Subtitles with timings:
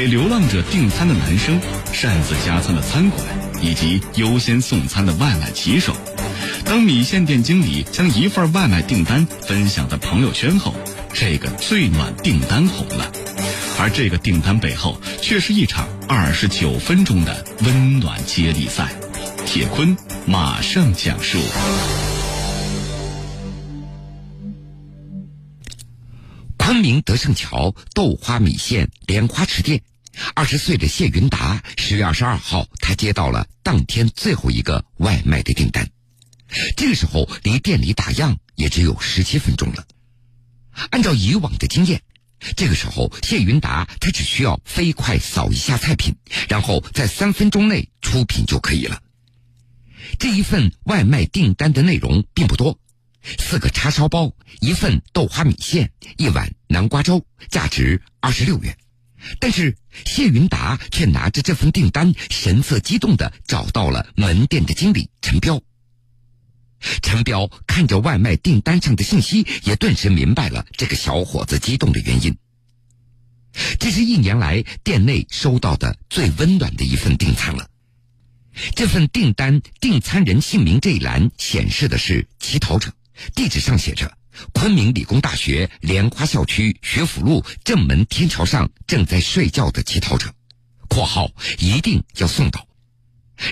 [0.00, 1.60] 给流浪者订餐的男生、
[1.92, 3.22] 擅自加餐的餐馆
[3.60, 5.94] 以及优先送餐的外卖骑手。
[6.64, 10.74] 当米线店经理将一份外卖订单分享到朋友圈后，
[11.12, 13.12] 这个最暖订单红了。
[13.78, 18.94] 而这个订单背后，却是一场二十九分钟的温暖接力赛。
[19.44, 19.94] 铁坤
[20.24, 21.38] 马上讲述。
[26.56, 29.82] 昆明德胜桥豆花米线莲花池店，
[30.34, 35.90] 二十岁的谢云达，十月二十二号，他接到了当天最后一个外卖的订单。
[36.76, 39.86] 这个时候，离店里打烊也只有十七分钟了。
[40.90, 42.02] 按照以往的经验，
[42.56, 46.14] 这个时候谢云达他只需要飞快扫一下菜品，
[46.48, 49.02] 然后在三分钟内出品就可以了。
[50.18, 52.78] 这一份外卖订单的内容并不多。
[53.38, 58.76] 四个叉烧包，一份豆花米线，一碗南瓜粥，价值二十六元。
[59.38, 65.62] 但是谢云达却拿着这份订单，神色激动的找到了门店的经理陈彪。
[67.02, 72.36] 陈彪看着外卖订单上的信息，也顿时明白了这个小伙子激动的原因。
[73.78, 77.68] 这是一年来店内收到的最温暖的一份订餐了。
[78.74, 82.92] 这份订单订餐人姓名这一栏显示的是乞讨者。
[83.34, 84.16] 地址上写着：
[84.52, 90.32] 昆明理工大学莲花校区学府路正门天桥上正在睡觉的乞讨者
[90.88, 92.66] （括号一定要送到）。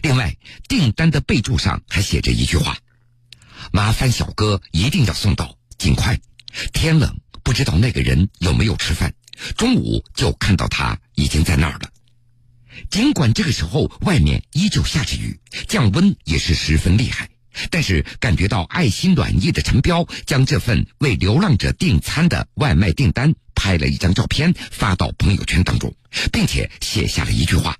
[0.02, 0.36] 另外，
[0.68, 2.76] 订单的备注上还写着一句话
[3.72, 6.18] ：“麻烦小哥一定要送到，尽快。
[6.72, 9.14] 天冷，不知道那个人有没有吃饭。
[9.56, 11.90] 中午就看到他已经在那儿了。”
[12.90, 17.28] 尽管这个时候外面依旧下着雨，降温也是十分厉害。
[17.70, 25.94] 但是感觉到爱心暖意的陈彪，将这份为流浪者订餐的外卖订单拍了一张照片发到朋友圈当中，
[26.32, 27.76] 并且写下了一句话：“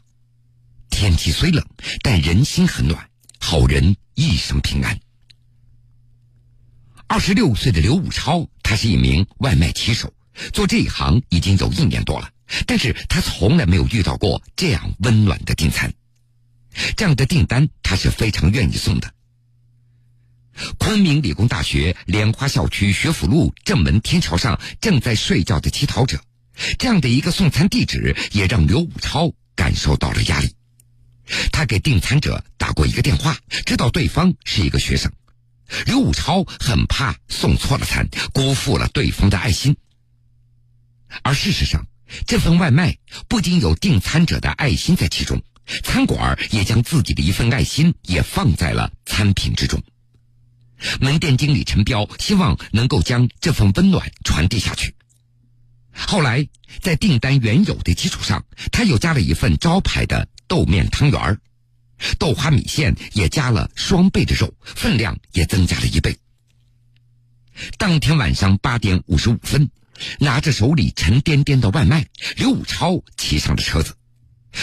[0.90, 1.64] 天气虽冷，
[2.02, 4.98] 但人心很暖，好人一生平安。”
[7.06, 10.12] 二十六岁的刘武超，他是一名外卖骑手，
[10.52, 12.30] 做这一行已经有一年多了，
[12.66, 15.92] 但是他从来没有遇到过这样温暖的订餐，
[16.96, 19.10] 这样的订单他是非常愿意送的。
[20.78, 26.20] 昆明理工大学莲花校区学府路正门天桥上正在睡觉的乞讨者，
[26.78, 30.54] 这样的一个送餐地址也让刘武超感受到了压力。
[31.52, 33.36] 他给订餐者打过一个电话，
[33.66, 35.12] 知道对方是一个学生。
[35.84, 39.76] 刘武超很怕送错了餐，辜负了对方的爱心。
[41.22, 41.86] 而事实上，
[42.26, 42.96] 这份外卖
[43.28, 45.42] 不仅有订餐者的爱心在其中，
[45.84, 49.82] 餐馆也将自己的一份爱心也放在了餐品之中。
[51.00, 54.94] 门店经理陈彪希望能够将这份温暖传递下去。
[55.92, 56.46] 后来，
[56.80, 61.40] 在订单原有的基础上，他又加了一份招牌的豆面汤圆儿，
[62.18, 66.16] 豆花米线也加了双倍的肉，分量也增加了一倍。
[67.76, 69.68] 当天晚上八点五十五分，
[70.20, 72.06] 拿着手里沉甸甸的外卖，
[72.36, 73.96] 刘武超骑上了车子。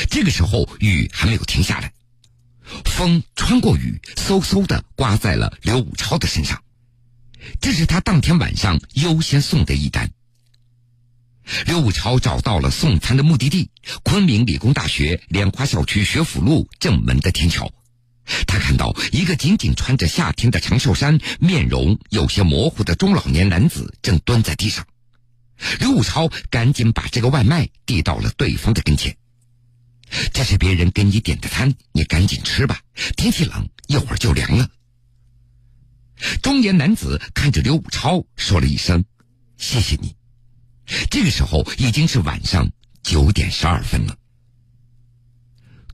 [0.09, 1.91] 这个时候，雨还没有停下来。
[2.85, 6.61] 风穿过雨，嗖嗖的刮在了刘武超的身上。
[7.61, 10.09] 这是他当天晚上优先送的一单。
[11.67, 13.69] 刘武超找到了送餐的目的地——
[14.03, 17.71] 昆明理工大学莲花校区学府路正门的天桥。
[18.47, 24.83] 他看到一个仅仅穿着夏天的长袖衫、面容有些模糊的中老年男子正蹲在地上。
[25.79, 29.15] 刘武超赶紧把这个外卖递到了对方的跟前。
[30.33, 32.81] 这是别人给你点的餐，你赶紧吃吧。
[33.15, 34.69] 天气冷，一会儿就凉了。
[36.41, 39.03] 中年男子看着刘武超，说了一声
[39.57, 40.15] ：“谢谢你。”
[41.09, 42.71] 这个时候已经是晚上
[43.03, 44.17] 九点十二分了。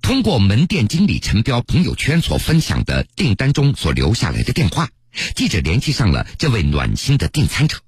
[0.02, 4.90] 通过门店经理陈彪朋友圈所分享的订单中所留下来的电话，
[5.36, 7.80] 记者联系上了这位暖心的订餐者。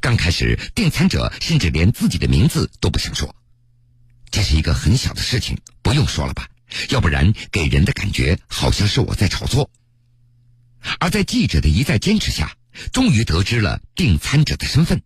[0.00, 3.34] 刚开始，订餐者甚至连自己的名字都不想说。
[4.30, 6.48] 这是一个很小的事情，不用说了吧？
[6.90, 9.70] 要不然给人的感觉好像是我在炒作。
[10.98, 12.56] 而在记者的一再坚持下，
[12.92, 15.02] 终于得知了订餐者的身份。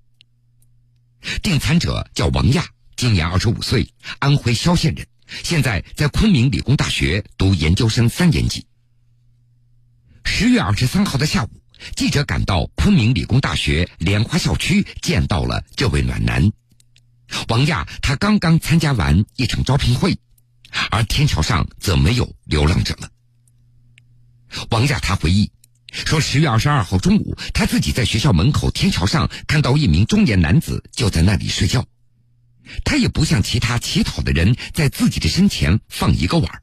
[1.43, 2.67] 订餐者叫王亚，
[2.97, 3.89] 今年二十五岁，
[4.19, 5.07] 安徽萧县人，
[5.43, 8.67] 现在在昆明理工大学读研究生三年级。
[10.25, 11.51] 十月二十三号的下午，
[11.97, 16.53] 记者赶到昆明理工大学莲花校区，见到了这位暖男。
[17.49, 20.19] 王亚他刚刚参加完一场招聘会，
[20.91, 23.09] 而天桥上则没有流浪者了。
[24.71, 25.51] 王亚他回忆
[25.93, 31.85] 说，十月二十二号中午，他自己在学校门口天桥上看到一名中年男子就在那里睡觉。
[32.85, 36.63] 他也不像其他乞讨的人在自己的身前放一个碗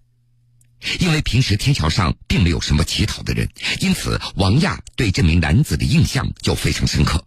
[1.00, 3.48] 因为平时天桥上并没有什么乞讨的人，
[3.82, 7.24] 因此王亚对这名男子的印象就非常深刻。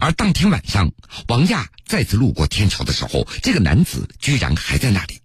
[0.00, 0.90] 而当天晚上，
[1.28, 5.20] 王亚再次路过天桥的时候，这个男子居然还在那里。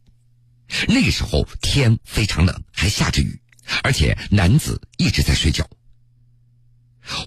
[0.88, 3.40] 那个时候天非常冷，还下着雨，
[3.84, 5.68] 而且男子一直在睡觉。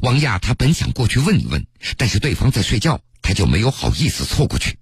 [0.03, 4.79] 王亚他本想过去问一问，但是对方在睡觉，他就没有好意思凑过去，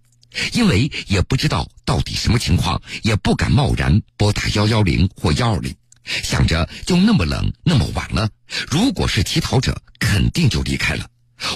[0.52, 5.74] 因为也不知道到底什么情况，也不敢贸然拨打幺幺零或幺二零，
[6.04, 8.28] 想着就那么冷，那么晚了，
[8.68, 11.08] 如果是乞讨者，肯定就离开了。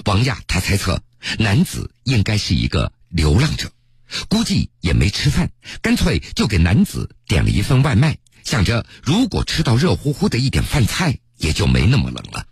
[0.04, 1.02] 王亚他猜测，
[1.38, 3.70] 男子应该是一个流浪者，
[4.28, 5.50] 估计也没吃饭，
[5.82, 12.46] 干脆就给男子点了一份外卖，想着如果吃到热乎乎的一点饭菜，也就没那么冷了。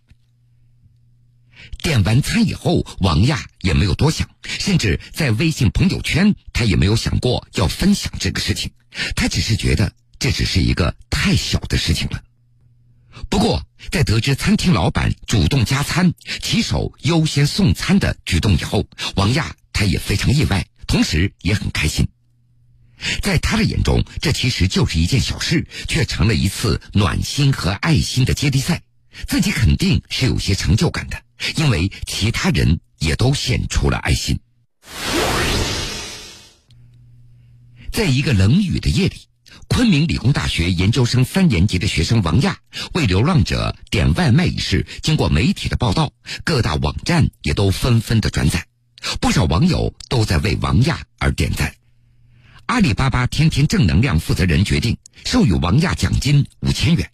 [1.83, 8.71] 点完餐以后，王亚也没有多想，甚至在微信朋友圈，他也没有想过要分享这个事情，
[9.17, 12.23] 他只是觉得这只是一个太小的事情了。
[13.33, 16.13] 不过，在得知餐厅老板主动加餐、
[16.43, 18.85] 骑手优先送餐的举动以后，
[19.17, 22.07] 王亚他也非常意外，同时也很开心。
[23.23, 28.83] 在他的眼中，这其实就是一件小事，却成了一次暖心和爱心的接力赛，
[29.27, 31.23] 自己肯定是有些成就感的，
[31.57, 34.39] 因为其他人也都献出了爱心。
[37.91, 39.32] 在一个冷雨的夜里。
[39.69, 42.59] 昆明理工大学研究生三年级的学生王亚
[42.95, 46.13] 为流浪者点外卖一事，经过媒体的报道，
[46.45, 48.67] 各大网站也都纷纷的转载，
[49.21, 51.75] 不少网友都在为王亚而点赞。
[52.67, 57.11] 阿里巴巴天天正能量负责人决定授予王亚奖金五千元。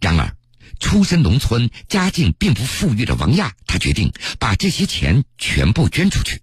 [0.00, 0.34] 然而，
[0.80, 6.40] 出身农村、家境并不富裕的王亚，他决定把这些钱全部捐出去。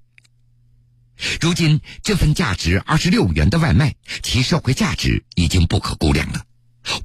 [1.40, 6.46] 如今，这份价值二十六元的外卖，其社会价值已经不可估量了。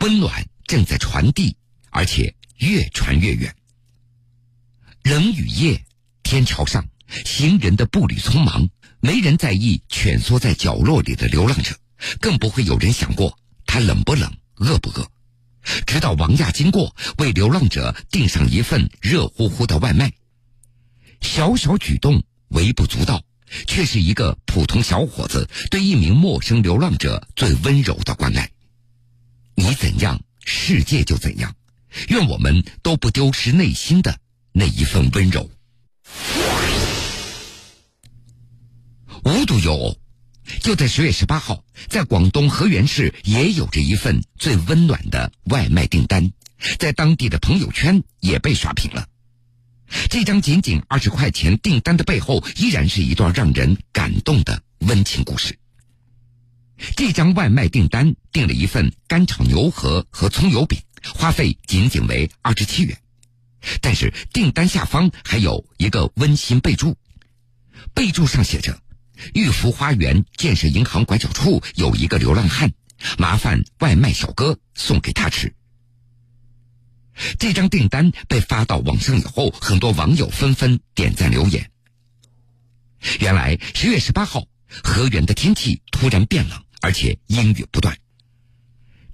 [0.00, 1.56] 温暖正在传递，
[1.90, 3.54] 而且越传越远。
[5.02, 5.84] 冷雨夜，
[6.22, 6.88] 天桥上，
[7.24, 8.68] 行人的步履匆忙，
[9.00, 11.76] 没人在意蜷缩在角落里的流浪者，
[12.20, 15.08] 更不会有人想过他冷不冷、饿不饿。
[15.86, 20.12] 直到王亚经过，为流浪者订上一份热乎乎的外卖，
[21.20, 23.22] 小小举动，微不足道。
[23.66, 28.50] 却是一个普通小伙子对一名陌生流浪者最温柔的关爱。
[29.54, 31.54] 你怎样，世界就怎样。
[32.08, 34.16] 愿我们都不丢失内心的
[34.52, 35.50] 那一份温柔。
[39.24, 39.98] 无独有偶，
[40.60, 46.32] 就在十月十八号，在广东河源市也有着一份最温暖的外卖订单，
[46.78, 49.06] 在当地的朋友圈也被刷屏了。
[50.08, 55.58] 这张仅仅二十块钱订单的背后，依然是一段让人感动的温情故事。
[56.96, 60.80] 这张外卖订单订了一份干炒牛河和葱油饼，
[61.14, 62.96] 花费仅仅为二十七元。
[63.82, 66.96] 但是订单下方还有一个温馨备注，
[67.92, 68.80] 备注上写着
[69.34, 72.72] ：“玉福花园建设银行拐角处有一个流浪汉，
[73.18, 75.52] 麻烦外卖小哥送给他吃。”
[77.38, 81.70] 这张订单被发到网上以后，很多网友纷纷点赞留言。
[83.18, 84.46] 原来十月十八号，
[84.82, 87.96] 河源的天气突然变冷，而且阴雨不断。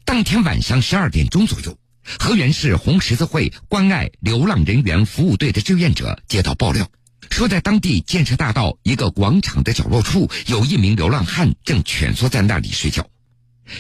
[0.05, 1.79] 当天晚上十二点钟左右，
[2.19, 6.89] 河源市红十字会关爱流浪人员服务队的志愿者接到爆料，
[7.31, 13.09] 说在当地建设大道一个广场的角落处，有一名流浪汉正蜷缩在那里睡觉。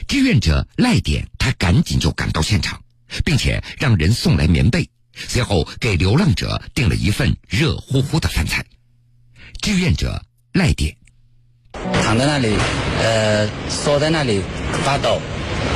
[0.08, 2.82] 志愿者赖点，他赶紧就赶到现场。
[3.24, 8.64] 并且让人送来棉被，随后给流浪者订了一份热乎乎的饭菜。
[9.62, 10.20] 志愿者
[10.52, 10.94] 赖点，
[12.02, 12.56] 躺在那里，
[13.02, 14.42] 呃，缩在那里
[14.84, 15.20] 发抖，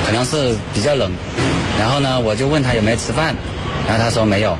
[0.05, 1.11] 可能是比较冷。
[1.79, 3.35] 然后呢，我就问他有没有吃饭，
[3.89, 4.57] 然后他说没有，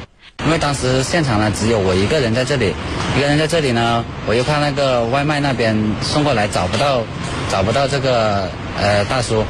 [0.47, 2.75] 因为当时现场呢只有我一个人在这里，
[3.17, 7.03] 一个人在这里呢，我又怕那个外卖那边送过来找不到，
[7.51, 9.45] 找不到这个呃大叔，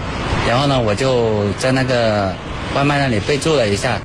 [0.49, 2.35] 然后呢，我就在那个。
[2.75, 4.01] 外卖那里备注了一下。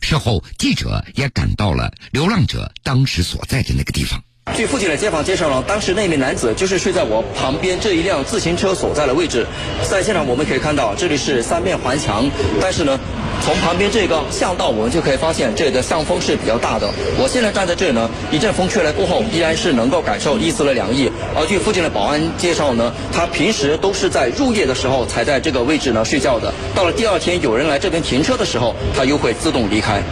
[0.00, 4.22] 事后，记者也赶到了流浪者当时所在的那个地方。
[4.54, 9.46] 据附近的街坊介绍呢，当时那名男子就是睡在我旁边这一辆自行车所在的位置。
[9.90, 12.30] 在现场我们可以看到，这里是三面环墙，
[12.60, 13.00] 但是呢，
[13.44, 16.88] 从旁边这个巷道我们就可以发现，这里的巷风是比较大的。
[17.18, 21.10] 我现在站在这里呢，一阵风吹来过后，依然是能够感受一丝的凉意。
[21.34, 26.52] 而据附近的保安介绍呢，他平时都是在入夜的时候才在这个位置呢睡觉的。
[26.74, 30.02] 到了第二天有人来这边停车的时候，他又会自动离开。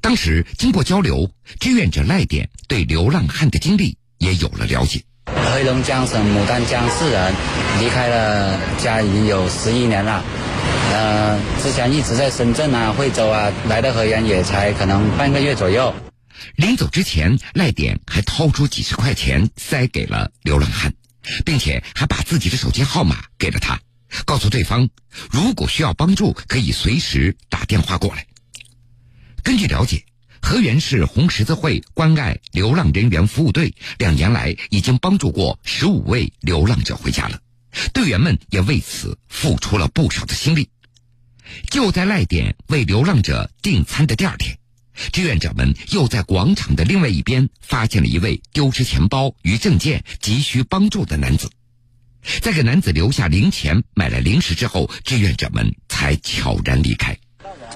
[0.00, 5.02] 当时经过交流，志愿者赖点对流浪汉的经历也有了了解。
[5.26, 7.34] 黑龙江省牡丹江市人，
[7.80, 10.24] 离开了家已经有十一年了。
[10.92, 15.94] 呃，之前一直在深圳啊、惠州啊，来到河源也才可能半个月左右。
[16.56, 20.92] 临走之前，赖点还掏出几十块钱塞给了流浪汉，
[21.44, 23.78] 并且还把自己的手机号码给了他，
[24.24, 24.88] 告诉对方
[25.30, 28.26] 如果需要帮助，可以随时打电话过来。
[29.42, 30.04] 根据了解，
[30.40, 37.40] 河源市红十字会关爱流浪人员服务队两年来已经帮助过十五位流浪者回家了，
[37.92, 40.68] 队员们也为此付出了不少的心力。
[41.70, 44.56] 就在赖点为流浪者订餐的第二天，
[45.12, 51.50] 志愿者们又在广场的另外一边发现了一位丢失钱包与证件、急需帮助的男子。
[52.40, 57.18] 在给男子留下零钱、买了零食之后，志愿者们才悄然离开。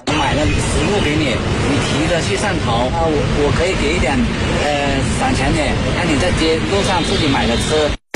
[0.07, 1.35] 我买了食物给你，
[1.69, 4.17] 你提着去汕头啊，我我可以给一点
[4.63, 5.59] 呃散钱的，
[5.95, 8.06] 让你在街路上自己买着吃。